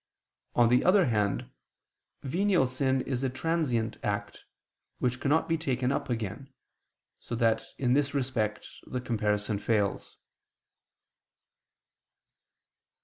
[0.55, 1.51] On the other hand,
[2.23, 4.45] venial sin is a transient act,
[4.97, 6.51] which cannot be taken up again:
[7.19, 10.17] so that in this respect the comparison fails.